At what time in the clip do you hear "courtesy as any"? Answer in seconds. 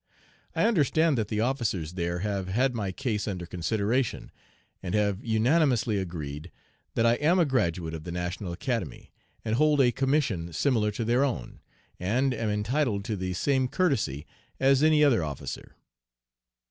13.67-15.03